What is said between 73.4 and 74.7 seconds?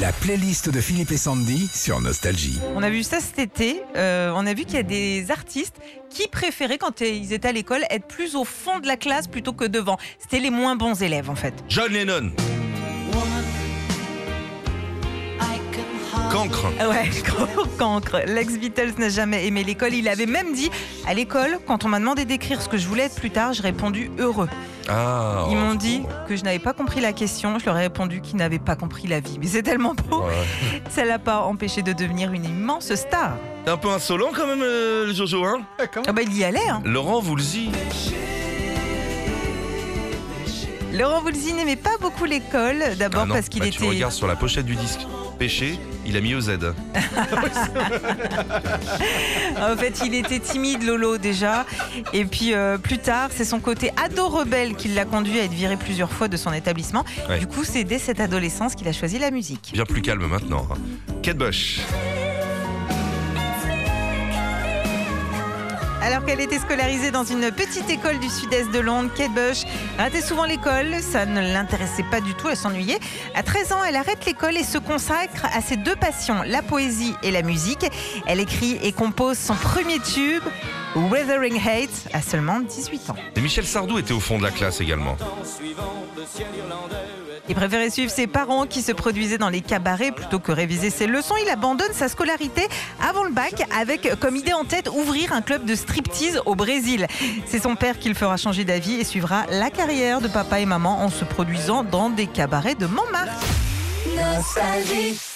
13 ans, elle arrête l'école et